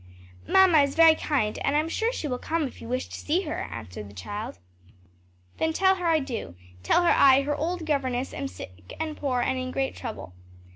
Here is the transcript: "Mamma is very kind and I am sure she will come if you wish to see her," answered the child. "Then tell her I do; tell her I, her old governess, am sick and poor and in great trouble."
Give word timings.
"Mamma 0.47 0.79
is 0.79 0.95
very 0.95 1.13
kind 1.13 1.59
and 1.59 1.75
I 1.75 1.79
am 1.79 1.87
sure 1.87 2.11
she 2.11 2.27
will 2.27 2.39
come 2.39 2.63
if 2.63 2.81
you 2.81 2.87
wish 2.89 3.07
to 3.09 3.19
see 3.19 3.41
her," 3.41 3.67
answered 3.71 4.09
the 4.09 4.15
child. 4.15 4.57
"Then 5.57 5.73
tell 5.73 5.93
her 5.97 6.07
I 6.07 6.17
do; 6.17 6.55
tell 6.81 7.03
her 7.03 7.11
I, 7.15 7.43
her 7.43 7.55
old 7.55 7.85
governess, 7.85 8.33
am 8.33 8.47
sick 8.47 8.95
and 8.99 9.15
poor 9.15 9.41
and 9.41 9.59
in 9.59 9.69
great 9.69 9.95
trouble." 9.95 10.33